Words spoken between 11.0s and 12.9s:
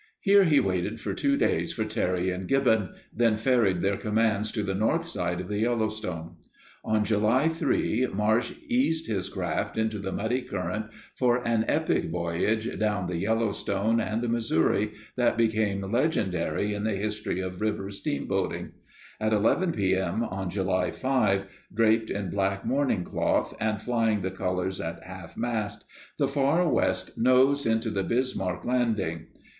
for an epic voyage